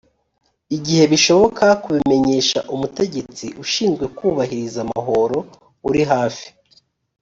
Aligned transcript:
igihe 0.77 1.03
bishoboka 1.11 1.65
kubimenyesha 1.83 2.59
umutegetsi 2.75 3.45
ushinzwe 3.63 4.05
kubahiriza 4.17 4.79
amahoro 4.85 5.37
uri 5.87 6.01
hafi 6.11 6.47